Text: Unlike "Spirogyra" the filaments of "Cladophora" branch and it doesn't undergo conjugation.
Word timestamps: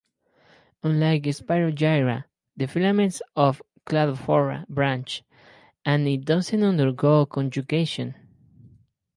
Unlike 0.81 1.25
"Spirogyra" 1.25 2.23
the 2.57 2.65
filaments 2.65 3.21
of 3.35 3.61
"Cladophora" 3.85 4.67
branch 4.67 5.21
and 5.85 6.07
it 6.07 6.25
doesn't 6.25 6.63
undergo 6.63 7.27
conjugation. 7.27 8.15